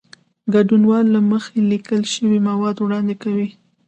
ګډونوال 0.53 1.05
له 1.15 1.19
مخکې 1.31 1.59
لیکل 1.71 2.01
شوي 2.13 2.39
مواد 2.49 2.75
وړاندې 2.79 3.15
کوي. 3.23 3.49